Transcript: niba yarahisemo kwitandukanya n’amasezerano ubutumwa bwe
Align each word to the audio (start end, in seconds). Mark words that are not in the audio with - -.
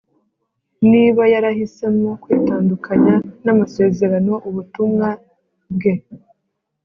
niba 0.91 1.21
yarahisemo 1.33 2.09
kwitandukanya 2.23 3.15
n’amasezerano 3.45 4.33
ubutumwa 4.49 5.07
bwe 5.75 5.93